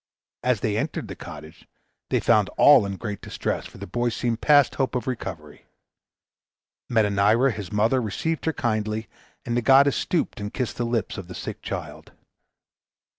As 0.43 0.61
they 0.61 0.77
entered 0.77 1.07
the 1.09 1.15
cottage, 1.15 1.67
they 2.09 2.19
found 2.19 2.49
all 2.57 2.87
in 2.87 2.97
great 2.97 3.21
distress, 3.21 3.67
for 3.67 3.77
the 3.77 3.85
boy 3.85 4.09
seemed 4.09 4.41
past 4.41 4.73
hope 4.73 4.95
of 4.95 5.05
recovery. 5.05 5.67
Metanira, 6.89 7.51
his 7.51 7.71
mother, 7.71 8.01
received 8.01 8.45
her 8.45 8.53
kindly, 8.53 9.07
and 9.45 9.55
the 9.55 9.61
goddess 9.61 9.97
stooped 9.97 10.39
and 10.39 10.55
kissed 10.55 10.77
the 10.77 10.85
lips 10.87 11.19
of 11.19 11.27
the 11.27 11.35
sick 11.35 11.61
child. 11.61 12.13